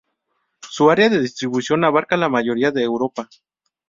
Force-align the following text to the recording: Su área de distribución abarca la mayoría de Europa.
Su 0.67 0.89
área 0.89 1.09
de 1.09 1.19
distribución 1.21 1.83
abarca 1.83 2.17
la 2.17 2.27
mayoría 2.27 2.71
de 2.71 2.81
Europa. 2.81 3.29